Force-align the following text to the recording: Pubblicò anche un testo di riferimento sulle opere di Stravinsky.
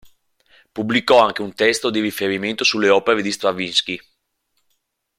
Pubblicò 0.71 1.19
anche 1.23 1.43
un 1.43 1.53
testo 1.53 1.91
di 1.91 1.99
riferimento 1.99 2.63
sulle 2.63 2.89
opere 2.89 3.21
di 3.21 3.31
Stravinsky. 3.31 4.01